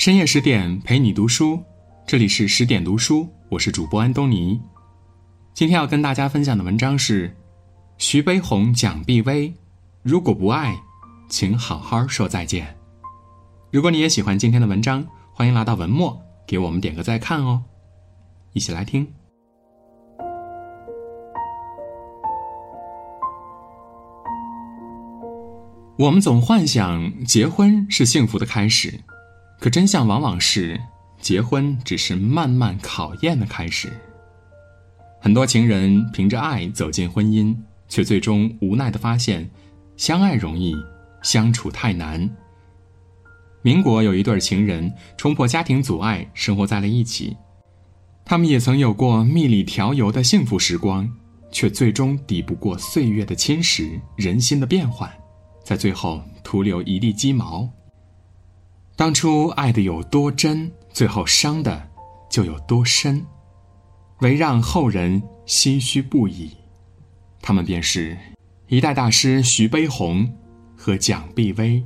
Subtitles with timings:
[0.00, 1.62] 深夜十点陪你读书，
[2.06, 4.58] 这里是十点读书，我是主播安东尼。
[5.52, 7.36] 今天要跟大家分享的文章是
[7.98, 9.52] 徐悲鸿蒋碧薇：
[10.02, 10.74] 如果不爱，
[11.28, 12.74] 请好好说再见。
[13.70, 17.62] 如果你也喜欢今天的文章，欢迎来到文末给我们点个再看哦。
[18.54, 19.06] 一起来听。
[25.98, 28.98] 我们总幻想结婚是幸福的开始。
[29.60, 30.80] 可真相往往是，
[31.20, 33.92] 结婚只是漫漫考验的开始。
[35.20, 37.54] 很多情人凭着爱走进婚姻，
[37.86, 39.50] 却最终无奈的发现，
[39.98, 40.74] 相爱容易，
[41.20, 42.28] 相处太难。
[43.60, 47.36] 民国有一对情人冲破家庭阻碍，生活在了一起。
[48.24, 51.06] 他们也曾有过蜜里调油的幸福时光，
[51.52, 55.12] 却最终抵不过岁月的侵蚀，人心的变幻，
[55.62, 57.68] 在最后徒留一地鸡毛。
[59.00, 61.88] 当初爱的有多真，最后伤的
[62.28, 63.24] 就有多深，
[64.20, 66.50] 唯让后人唏嘘不已。
[67.40, 68.14] 他们便是
[68.66, 70.30] 一代大师徐悲鸿
[70.76, 71.82] 和蒋碧薇。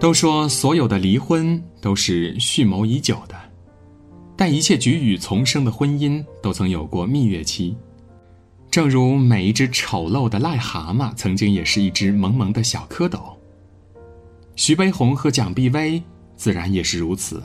[0.00, 3.36] 都说所有的离婚都是蓄谋已久的，
[4.34, 7.76] 但一切举羽丛生的婚姻都曾有过蜜月期。
[8.76, 13.34] 正如每一只丑陋的癞蛤蟆，曾经也是一只萌萌的小蝌蚪。
[14.54, 16.02] 徐悲鸿和蒋碧薇
[16.36, 17.42] 自然也是如此。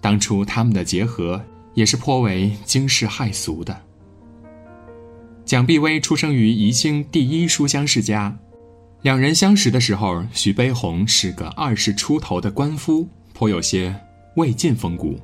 [0.00, 1.42] 当初他们的结合
[1.74, 3.76] 也是颇为惊世骇俗的。
[5.44, 8.32] 蒋碧薇出生于宜兴第一书香世家，
[9.02, 13.92] 两人相识的时候，徐悲鸿是个二十出头的官夫，颇有些
[14.36, 15.18] 魏晋风骨。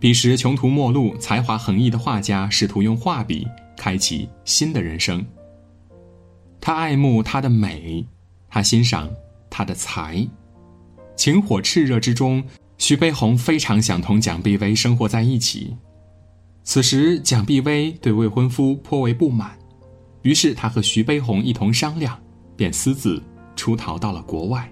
[0.00, 3.46] 彼时穷途末路、才华横溢的画家试图用画笔。
[3.76, 5.24] 开启新的人生。
[6.60, 8.04] 他爱慕她的美，
[8.48, 9.10] 他欣赏
[9.50, 10.26] 她的才，
[11.16, 12.42] 情火炽热之中，
[12.78, 15.76] 徐悲鸿非常想同蒋碧薇生活在一起。
[16.62, 19.58] 此时，蒋碧薇对未婚夫颇为不满，
[20.22, 22.18] 于是他和徐悲鸿一同商量，
[22.56, 23.22] 便私自
[23.54, 24.66] 出逃到了国外。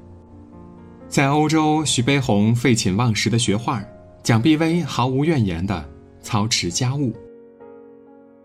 [1.08, 3.84] 在欧洲，徐悲鸿废寝忘食的学画，
[4.22, 5.86] 蒋碧薇毫无怨言的
[6.22, 7.12] 操持家务。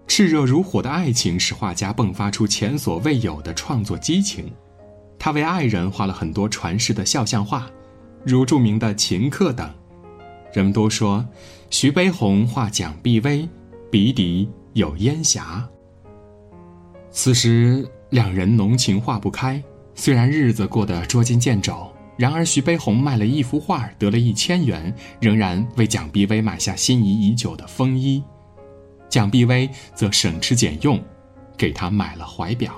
[0.07, 4.51] 炽热如火的爱情使画家迸发出前所未有的创作激情，
[5.19, 7.69] 他为爱人画了很多传世的肖像画，
[8.23, 9.69] 如著名的《秦客》等。
[10.53, 11.23] 人们都说，
[11.69, 13.47] 徐悲鸿画蒋碧薇，
[13.91, 15.67] 笔底有烟霞。
[17.11, 19.61] 此时两人浓情化不开，
[19.93, 28.23] 虽然日子过得捉襟见肘，然而徐悲鸿卖了一幅画得了一千元，仍然为蒋碧薇买下心仪已久的风衣。
[29.09, 31.01] 蒋碧薇则省吃俭用，
[31.57, 32.73] 给他买了怀表。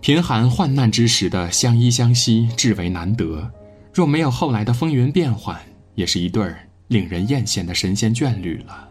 [0.00, 3.50] 贫寒患难之时的相依相惜至为难得，
[3.92, 5.60] 若没有后来的风云变幻，
[5.94, 8.88] 也是一对儿令人艳羡的神仙眷侣了。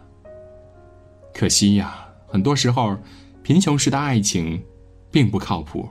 [1.32, 2.96] 可惜呀，很多时候，
[3.42, 4.62] 贫穷时的爱情，
[5.10, 5.88] 并不靠谱。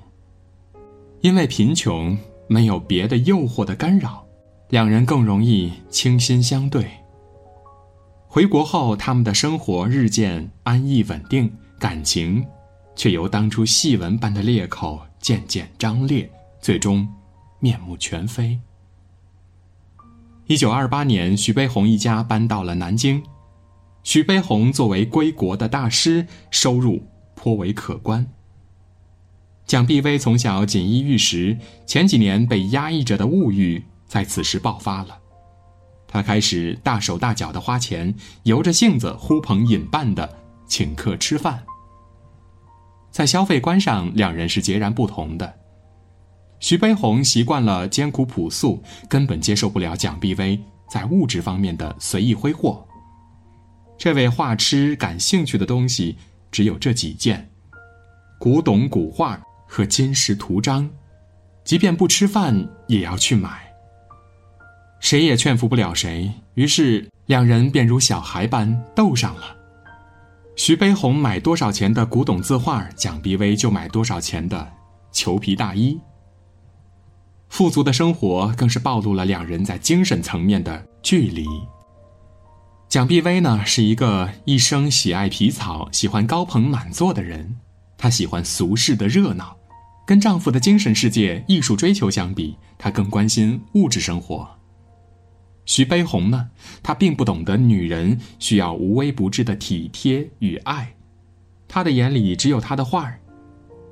[1.22, 2.16] 因为贫穷
[2.48, 4.24] 没有别的诱惑的干扰，
[4.70, 6.86] 两人更容易倾心相对。
[8.28, 12.46] 回国后，他们的生活日渐安逸稳定，感情
[12.96, 16.30] 却由当初细纹般的裂口渐渐张裂，
[16.62, 17.08] 最终
[17.60, 18.60] 面目全非。
[20.46, 23.24] 一九二八年，徐悲鸿一家搬到了南京。
[24.04, 28.28] 徐悲鸿作为归国的大师，收入颇为可观。
[29.66, 35.20] 蒋碧薇从小锦衣玉食，前几年被压抑着的物欲在此时爆发了。
[36.18, 38.12] 他开始大手大脚的花钱，
[38.42, 40.28] 由着性子呼朋引伴的
[40.66, 41.64] 请客吃饭。
[43.12, 45.54] 在消费观上，两人是截然不同的。
[46.60, 52.84] 徐悲鸿习惯了艰苦朴素，根本接受不了蒋碧薇在物质方面的随意挥霍。
[53.96, 56.18] 这位画痴感兴趣的东西
[56.50, 57.48] 只有这几件：
[58.40, 60.90] 古董、古画和金石图章，
[61.64, 63.67] 即便不吃饭也要去买。
[65.00, 69.56] 谁也劝服不了谁，于是两人便如小孩般斗上了。
[70.56, 74.68] 徐悲鸿买多少钱的古董字画，蒋碧薇就买多少钱的
[75.12, 76.00] 裘皮大衣。
[77.48, 81.46] 富足的生活更是暴露了两人在精神层面的距离。
[82.90, 87.56] 蒋碧薇呢，是一个一生喜爱皮草、喜欢高朋满座的人，
[87.98, 89.56] 她喜欢俗世的热闹，
[90.08, 94.57] 跟丈夫的精神世界、艺术追求相比，她更关心物质生活。
[95.68, 96.50] 徐悲鸿呢？
[96.82, 100.96] 他并不懂得女人需要无微不至的体贴与爱，
[101.68, 103.20] 他的眼里只有他的画儿。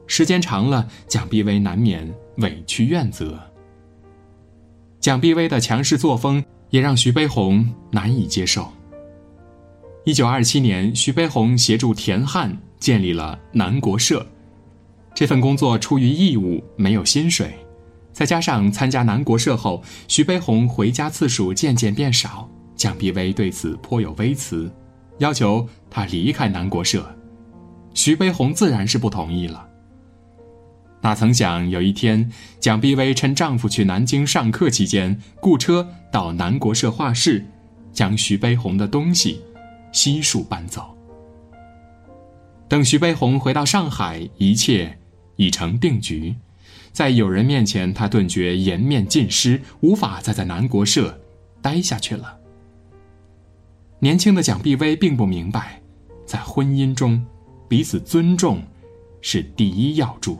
[0.08, 3.40] 时间长了，蒋碧薇难免委屈怨责。
[5.02, 8.72] 蒋碧薇的强势作风也让徐悲鸿难以接受。
[10.06, 14.26] 一九二七年，徐悲鸿协助田汉建立了南国社，
[15.14, 17.54] 这份工作出于义务，没有薪水。
[18.16, 24.72] 再加上参加南国社后，徐悲鸿回家次数渐渐变少，蒋碧薇对此颇有微词，
[25.18, 27.06] 要求他离开南国社。
[27.94, 29.68] 徐悲鸿自然是不同意了。
[31.02, 32.32] 哪曾想有一天，
[32.62, 37.46] 蒋碧薇趁丈夫去南京上课期间，雇车到南国社画室，
[37.92, 39.42] 将徐悲鸿的东西
[39.92, 40.98] 悉数搬走。
[42.70, 44.98] 等徐悲鸿回到上海，一切
[45.36, 46.34] 已成定局。
[46.96, 51.20] 在友人面前，他顿觉颜面尽失，无法再在南国社
[51.62, 52.38] 待下去了。
[54.00, 55.82] 年轻的蒋碧薇并不明白，
[56.26, 57.22] 在婚姻中，
[57.68, 58.64] 彼此尊重
[59.20, 60.40] 是第一要注。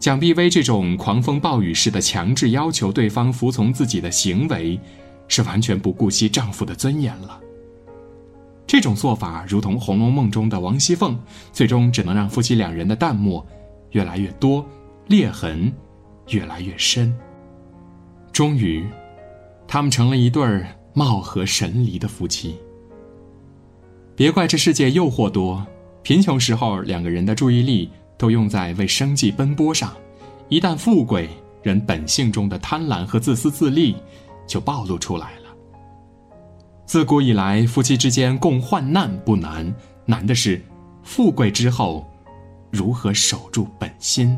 [0.00, 4.76] 蒋碧薇这种狂风暴雨式的强制要求对方服从自己的行为，
[5.28, 7.38] 是完全不顾惜丈夫的尊严了。
[8.66, 11.16] 这种做法如同《红楼梦》中的王熙凤，
[11.52, 13.46] 最终只能让夫妻两人的淡漠。
[13.92, 14.66] 越来越多，
[15.06, 15.72] 裂痕
[16.28, 17.14] 越来越深。
[18.32, 18.86] 终于，
[19.66, 22.56] 他们成了一对儿貌合神离的夫妻。
[24.14, 25.66] 别怪这世界诱惑多，
[26.02, 29.94] 贫穷时候两个人的注意力都用在为生计奔波上，
[30.48, 31.28] 一旦富贵，
[31.62, 33.96] 人本性中的贪婪和自私自利
[34.46, 35.48] 就暴露出来了。
[36.84, 39.74] 自古以来，夫妻之间共患难不难，
[40.04, 40.60] 难的是
[41.02, 42.06] 富贵之后。
[42.72, 44.36] 如何守住本心？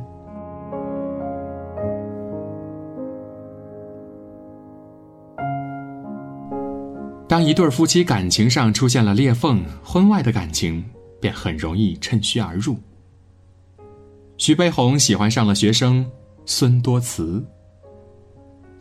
[7.28, 10.84] 当一对夫妻感情上出现了裂缝，婚外的感情
[11.20, 12.76] 便很容易趁虚而入。
[14.36, 16.04] 徐悲鸿喜欢上了学生
[16.44, 17.44] 孙多慈。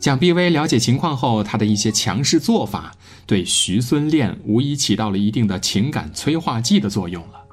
[0.00, 2.92] 蒋碧薇了解情况后，他的一些强势做法，
[3.24, 7.43] 对徐孙恋无疑起到了一定的情感催化剂的作用了。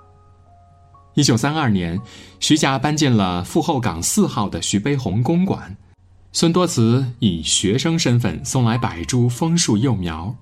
[1.14, 2.00] 一九三二年，
[2.40, 5.76] 徐家搬进了富后港四号的徐悲鸿公馆，
[6.32, 10.34] 孙多慈以学生身份送来百株枫树幼苗。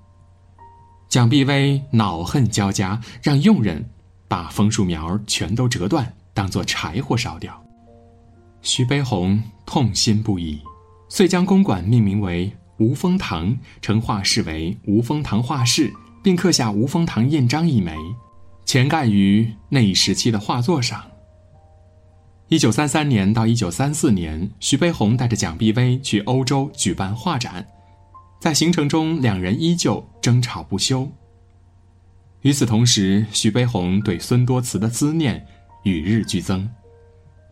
[1.08, 3.84] 蒋碧薇恼恨交加，让佣人
[4.28, 7.60] 把枫树苗全都折断，当做柴火烧掉。
[8.62, 10.60] 徐悲鸿痛心不已，
[11.08, 15.92] 遂将公馆命名为吴风堂，成画室为吴风堂画室，
[16.22, 17.96] 并刻下吴风堂印章一枚。
[18.70, 21.10] 潜盖于那一时期的画作上。
[22.46, 27.66] 一九三三年到一九三四年，徐悲鸿带着蒋碧薇去欧洲举办画展，
[28.40, 31.10] 在行程中，两人依旧争吵不休。
[32.42, 35.44] 与此同时，徐悲鸿对孙多慈的思念
[35.82, 36.70] 与日俱增。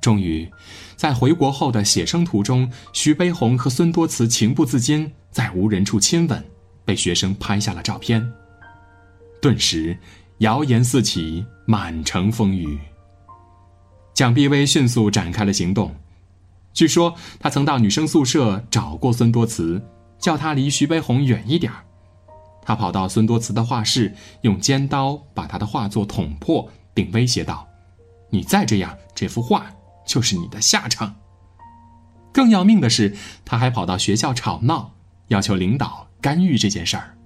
[0.00, 0.48] 终于，
[0.94, 6.44] 在回国后的写生途中，徐悲鸿和孙多慈情不自禁在无人处亲吻，
[6.84, 8.24] 被学生拍下了照片。
[9.42, 9.98] 顿时。
[10.38, 12.78] 谣言四起，满城风雨。
[14.14, 15.92] 蒋碧薇迅速展开了行动。
[16.72, 19.82] 据说，她曾到女生宿舍找过孙多慈，
[20.16, 21.84] 叫他离徐悲鸿远一点儿。
[22.62, 27.66] 他跑到孙多慈的画室，用尖刀把他的画作捅破，并威胁道
[28.30, 29.66] ：“你再这样，这幅画
[30.06, 31.12] 就是你的下场。”
[32.32, 34.92] 更要命的是，他还跑到学校吵闹，
[35.28, 37.17] 要求领导干预这件事儿。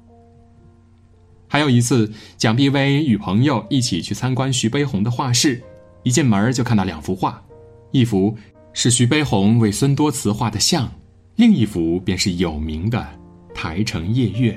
[1.53, 5.63] 还有一次，蒋碧薇与朋友一起去参观徐悲鸿的画室，
[6.03, 7.45] 一进门就看到两幅画，
[7.91, 8.35] 一幅
[8.73, 10.91] 是徐悲鸿为孙多慈画的像，
[11.37, 13.07] 另一幅便是有名的
[13.55, 14.53] 《台城夜月》。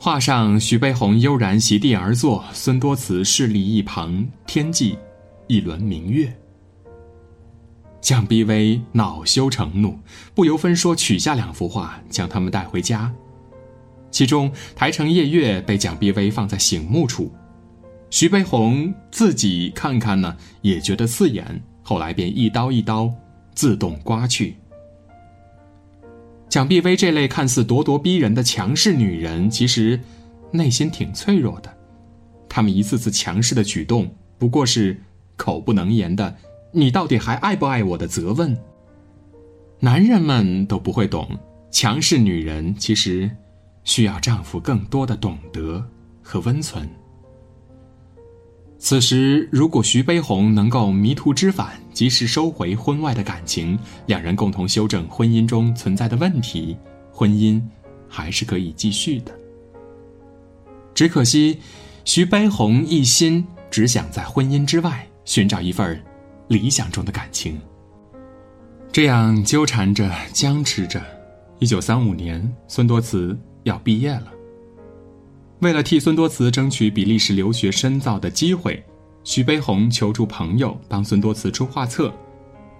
[0.00, 4.96] 画上徐悲鸿悠然席地而坐，孙多慈侍立一旁，天际
[5.46, 6.34] 一轮明月。
[8.00, 9.98] 蒋碧薇恼羞成怒，
[10.34, 13.12] 不由分说取下两幅画，将它们带回家。
[14.14, 17.32] 其中，《台城夜月》被蒋碧薇放在醒目处，
[18.10, 23.12] 徐悲鸿自己看看呢，也觉得刺眼，后来便一刀一刀
[23.56, 24.54] 自动刮去。
[26.48, 29.98] 蒋碧薇这类看似咄咄逼人的强势女人，其实
[30.52, 31.68] 内心挺脆弱的，
[32.48, 34.96] 她们一次次强势的举动，不过是
[35.36, 36.36] 口不能言的
[36.70, 38.56] “你到底还爱不爱我”的责问。
[39.80, 41.28] 男人们都不会懂，
[41.72, 43.28] 强势女人其实。
[43.84, 45.84] 需要丈夫更多的懂得
[46.22, 46.88] 和温存。
[48.78, 56.76] 此时，如果徐悲鸿能够迷途知返，及时收回婚外的感情，两人共同修正婚姻中存在的问题，
[57.10, 57.62] 婚姻
[58.08, 59.32] 还是可以继续的。
[60.92, 61.58] 只可惜，
[62.04, 65.98] 徐悲鸿一心只想在婚姻之外，寻找一份
[66.48, 67.58] 理想中的感情。
[68.92, 71.02] 这样纠缠着、僵持着，
[71.58, 74.32] 一九三五年，孙多慈要毕业了。
[75.60, 78.82] 为了替孙多慈争取比利时留学深造的机会，
[79.24, 82.12] 徐悲鸿求助朋友帮孙多慈出画册。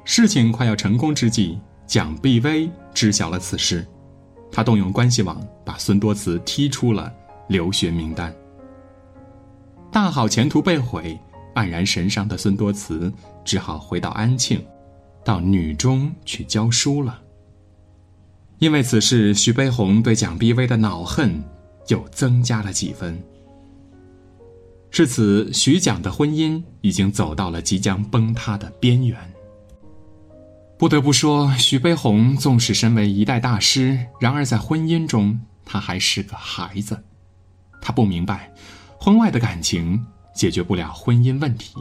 [0.04, 3.86] 事情快要成功之际，蒋碧薇知晓了此事，
[4.52, 7.12] 他动用关系网把孙多慈踢出了
[7.48, 8.34] 留学名单。
[9.90, 11.18] 大好前途被毁，
[11.54, 13.10] 黯然神伤的孙多慈
[13.44, 14.62] 只好回到安庆。
[15.24, 17.18] 到女中去教书了。
[18.64, 21.44] 因为此事，徐悲鸿对蒋碧薇的恼恨
[21.88, 23.22] 又增加了几分。
[24.90, 29.18] 至此，徐蒋的婚姻已经走到了即将崩塌的边缘。
[30.78, 36.98] 不得不说，徐悲鸿纵使身为一代大师，然而在婚姻中，他还是个孩子。
[37.82, 38.50] 他不明白，
[38.98, 40.02] 婚外的感情
[40.34, 41.74] 解决不了婚姻问题。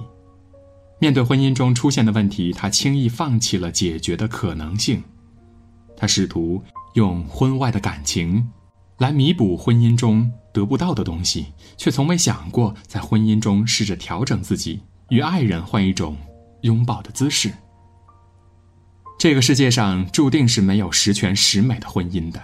[1.00, 5.02] 面对婚姻中出现的问题，他轻易放弃了解决的可能性。
[5.96, 8.52] 他试图用婚外的感情
[8.98, 11.48] 来弥补婚姻中得不到的东西，
[11.78, 16.16] 却从未想过在婚姻中试着调整自己，与爱人换一种
[16.62, 17.52] 拥抱的姿势。
[19.18, 22.42] 这个世界上注定是没有十全十美的婚姻的，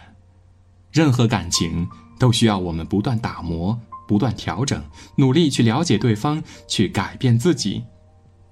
[0.91, 1.88] 任何感情
[2.18, 3.77] 都需要我们不断打磨、
[4.08, 4.82] 不断调整，
[5.18, 7.84] 努力去了解对方，去改变自己。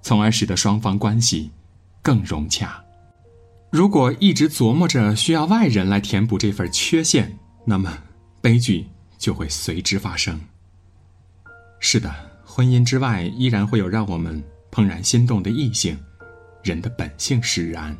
[0.00, 1.50] 从而使得双方关系
[2.02, 2.82] 更融洽。
[3.70, 7.96] 如果一直琢磨着需要外人来填补这份缺陷，那么
[8.40, 8.86] 悲剧
[9.18, 10.40] 就会随之发生。
[11.78, 12.12] 是的，
[12.44, 15.98] 婚姻之外依然会有让我们怦然心动的异性，
[16.62, 17.96] 人的本性使然。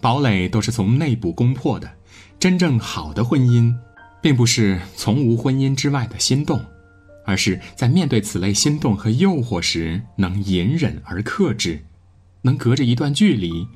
[0.00, 1.90] 堡垒都是从内部攻破的，
[2.38, 3.74] 真正好的婚姻，
[4.22, 6.64] 并不是从无婚姻之外的心动。
[7.28, 11.84] 而是在面对此类心动和诱惑时，能隐忍而克制，
[12.42, 13.66] 能隔着一段距离，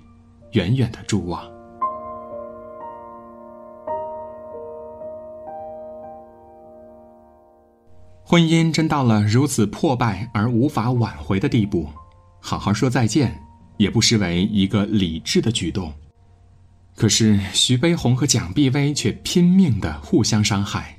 [0.52, 1.42] 远远的注望。
[8.22, 11.88] 婚姻真到了如此破败而无法挽回的地步，
[12.40, 13.36] 好好说再见，
[13.76, 15.92] 也不失为一个理智的举动。
[16.94, 20.96] 可是徐悲鸿和蒋碧薇却拼命的互相伤害。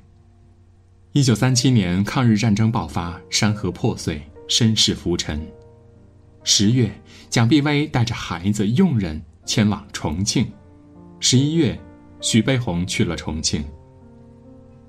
[1.14, 5.42] 一九三七年，抗日战争爆发，山河破碎，身世浮沉。
[6.44, 6.92] 十月，
[7.30, 10.46] 蒋碧薇带着孩子、佣人前往重庆。
[11.20, 11.80] 十一月，
[12.20, 13.64] 徐悲鸿去了重庆。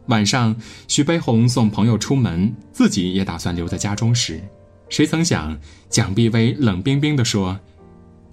[0.06, 0.56] 晚上，
[0.88, 4.42] 徐悲鸿送朋友出门，自己也打算留在家中时，
[4.88, 5.56] 谁曾想，
[5.88, 7.59] 蒋碧薇冷冰冰地说：“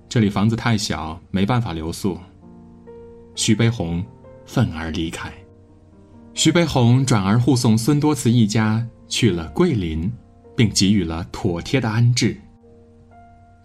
[0.10, 2.18] 这里房子太小，没办法留宿。”
[3.36, 4.04] 徐悲鸿
[4.46, 5.32] 愤而离开。
[6.34, 10.12] 徐悲鸿转而护送孙多慈一家去了桂林，
[10.56, 12.36] 并给予了妥帖的安置。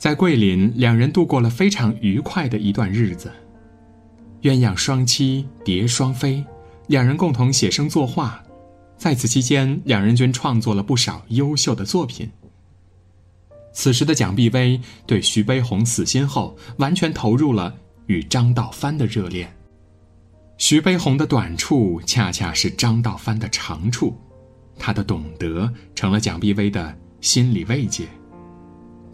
[0.04, 3.32] 在桂林，两人度过了非常愉快的一段日子。
[4.42, 6.44] 鸳鸯双栖，蝶双飞，
[6.88, 8.44] 两人共同写生作画，
[8.99, 12.30] 在此期间，两人均创作了不少优秀的作品。
[13.73, 19.56] 此时的蒋碧薇对徐悲鸿死心后，完全投入了与张道藩的热恋。
[20.58, 24.14] 徐悲鸿的短处，恰恰是张道藩的长处。
[24.78, 28.06] 他的懂得成了蒋碧薇的心理慰藉。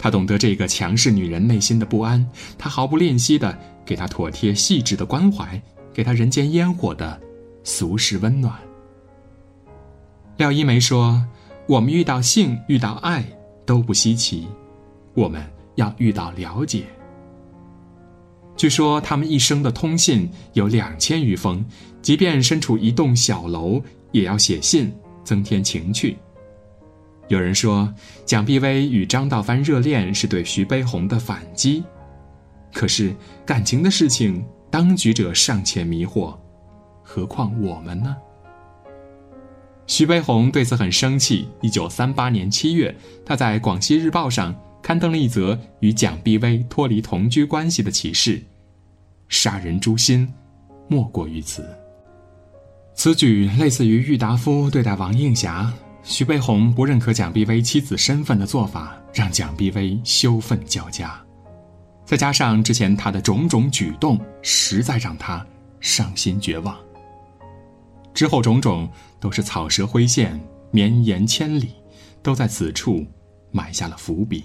[0.03, 2.27] 他懂得这个强势女人内心的不安，
[2.57, 5.61] 他毫不吝惜的给她妥帖细致的关怀，
[5.93, 7.21] 给她人间烟火的
[7.65, 8.55] 俗世温暖。
[10.39, 11.23] 廖一梅说
[11.69, 13.23] ：“我们遇到性，遇到爱
[13.67, 14.49] 都不稀奇，
[15.13, 16.85] 我们要遇到了解。”
[18.57, 21.63] 据说他们一生的通信有两千余封，
[22.01, 24.91] 即便身处一栋小楼，也要写信
[25.25, 26.17] 增添情趣。
[27.31, 27.89] 有人说，
[28.27, 31.85] 蒋碧薇与张道藩热恋是对徐悲鸿的反击，
[32.75, 33.15] 可是
[33.47, 36.37] 感情的事情，当局者尚且迷惑，
[37.05, 38.17] 何况我们呢？
[39.87, 41.49] 徐悲鸿对此很生气。
[41.61, 42.93] 一九三八年七月，
[43.25, 48.43] 他在《广西日报》上刊登了一则与蒋碧薇脱离同居关系的启事。
[49.29, 50.29] 杀人诛心，
[50.89, 51.65] 莫过于此。
[52.97, 61.21] 此举类似于郁达夫对待王映霞、徐悲鸿不认可蒋碧薇妻子身份的做法，让蒋碧薇羞愤交加。
[62.05, 65.47] 再加上之前他的种种举动，实在让他
[65.79, 66.77] 伤心绝望。
[68.13, 68.89] 之后种种
[69.21, 70.39] 都是草蛇灰线，
[70.73, 71.71] 绵延千里，
[72.23, 73.07] 都在此处
[73.53, 74.45] 埋下了伏笔。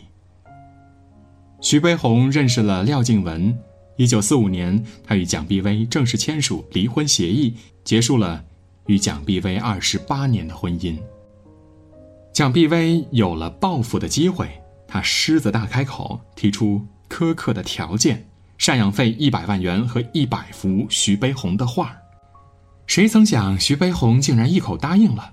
[1.62, 3.58] 徐悲鸿认识了廖静文。
[3.98, 8.44] 一九四五年，他与蒋碧薇正式签署离婚协议，结束了
[8.88, 10.98] 与蒋碧薇二十八年的婚姻。
[12.36, 18.28] 蒋碧薇有了报复的机会，他狮子大开口，提出苛刻的条件：
[18.60, 21.96] 赡养费一百万元和一百幅徐悲鸿的画。
[22.88, 25.32] 谁曾想，徐悲鸿竟然一口答应了。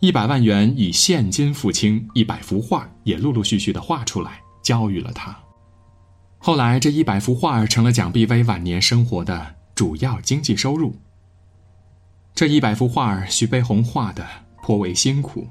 [0.00, 5.38] 一百万元以现金付清，一百幅画也陆陆续续的画出来，交予了他。
[6.38, 10.96] 后来，这一百幅画成了蒋碧薇晚年生活的主要经济收入。
[12.34, 14.26] 这一百幅画，徐悲鸿画的
[14.60, 15.46] 颇为辛苦。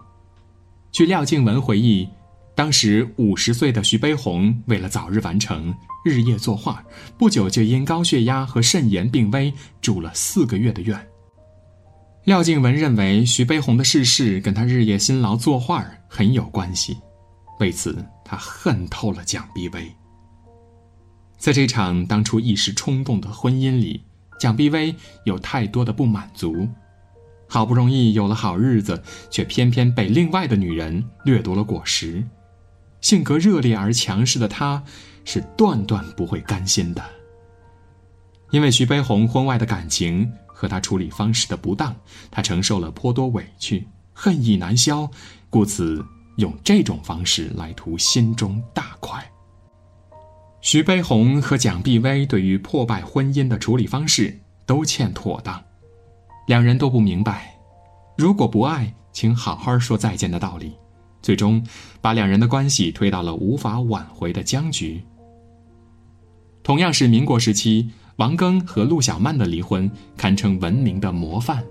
[0.94, 2.08] 据廖静文回忆，
[2.54, 5.74] 当时五十岁的徐悲鸿为了早日完成，
[6.06, 6.86] 日夜作画，
[7.18, 11.08] 不久就因高血压和肾炎病危，住了四个月的院。
[12.26, 16.96] 廖静文认为，徐悲鸿的逝世跟他日夜辛劳作画很有关系，
[17.60, 19.92] 为此他恨透了蒋碧薇。
[21.40, 24.04] 在这场当初一时冲动的婚姻里，
[24.40, 24.96] 蒋碧薇
[25.26, 26.68] 有太多的不满足，
[27.54, 32.24] 好不容易有了好日子，却偏偏被另外的女人掠夺了果实。
[33.00, 34.82] 性格热烈而强势的她，
[35.24, 37.04] 是断断不会甘心的。
[38.50, 40.28] 因为徐悲鸿婚外的感情。
[40.48, 41.94] 和他处理方式的不当，
[42.32, 45.10] 他承受了颇多委屈，恨意难消，
[45.50, 46.02] 故此
[46.38, 49.22] 用这种方式来图心中大快。
[50.62, 55.62] 徐悲鸿和蒋碧薇对于破败婚姻的处理方式都欠妥当，
[56.46, 57.56] 两人都不明白，
[58.18, 60.74] 如果不爱，请好好说再见的道理，
[61.22, 61.64] 最终
[62.02, 65.04] 把两人的关系推到了无法挽回的僵局。
[66.64, 67.90] 同样是民国时期。
[68.18, 71.64] 王庚和陆小曼的离婚堪称文明的模范。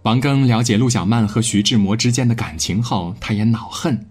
[0.00, 4.02] 王庚了解陆小曼和徐志摩之间的感情后，他也恼恨。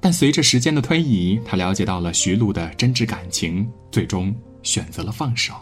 [0.00, 4.34] 但随着时间的推移，他了解到了徐璐的真挚感情，最终
[4.64, 5.54] 选择了放手。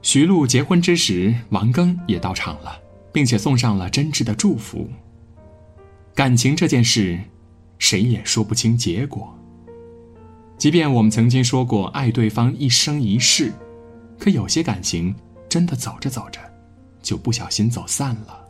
[0.00, 2.80] 徐璐结婚之时，王庚也到场了，
[3.12, 4.88] 并且送上了真挚的祝福。
[6.14, 7.18] 感情这件事，
[7.78, 9.34] 谁也说不清结果。
[10.56, 13.52] 即便我们曾经说过爱对方一生一世。
[14.18, 15.14] 可有些感情，
[15.48, 16.40] 真的走着走着，
[17.00, 18.44] 就不小心走散了。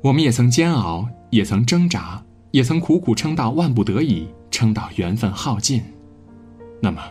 [0.00, 5.82] 我们也曾煎熬，也曾挣扎，也曾苦苦撑到万不得已，撑到缘分耗尽。
[6.80, 7.02] 那么，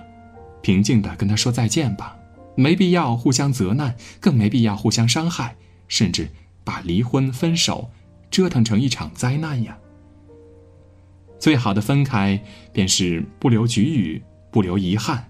[0.64, 2.18] 平静的跟他说再见吧，
[2.56, 5.56] 没必要互相责难，更没必要互相伤害，
[5.88, 6.30] 甚至
[6.64, 7.90] 把离婚、分手
[8.30, 9.78] 折腾成一场灾难呀。
[11.40, 12.40] 最好的分开，
[12.72, 15.26] 便是不留局语，不留遗憾。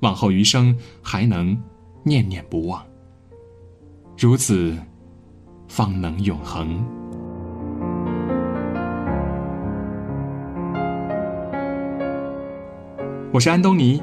[0.00, 1.54] 往后余生还能
[2.02, 2.82] 念念不忘，
[4.16, 4.74] 如此
[5.68, 6.82] 方能永恒。
[13.32, 14.02] 我是安东尼，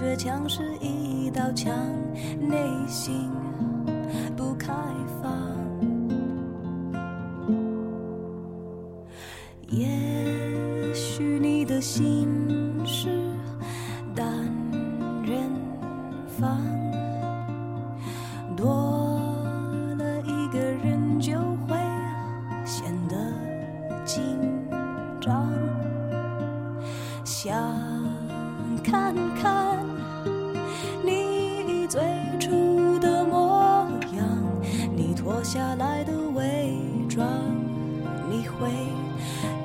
[0.00, 1.74] 倔强是一道墙，
[2.40, 2.56] 内
[2.86, 3.28] 心
[4.36, 4.54] 不。
[4.54, 4.72] 开
[5.22, 5.32] 放，
[9.68, 9.88] 也
[10.92, 12.27] 许你的心
[38.58, 39.57] 会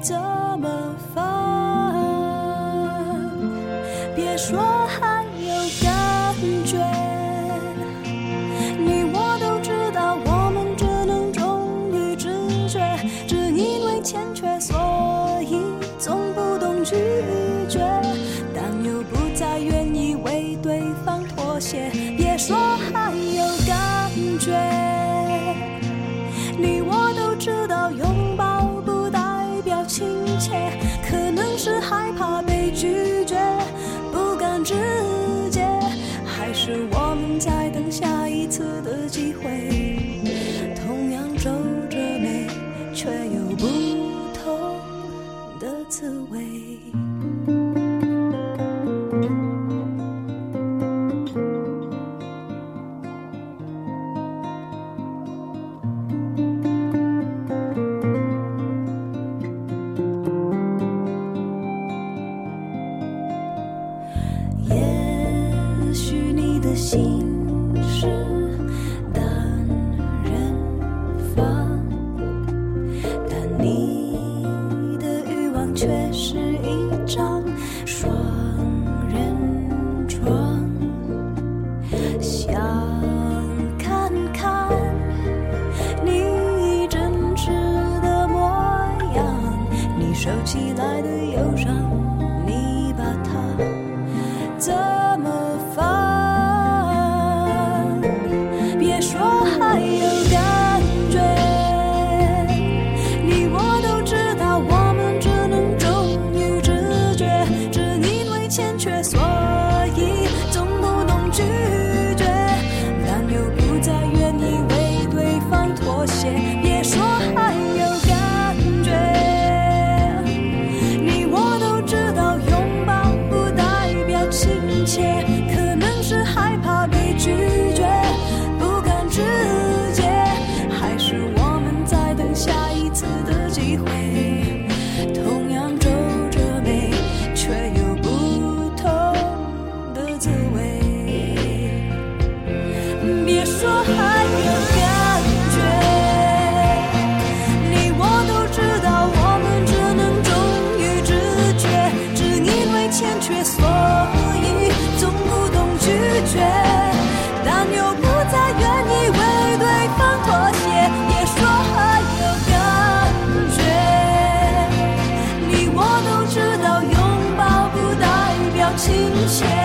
[168.86, 168.92] 亲
[169.30, 169.63] 切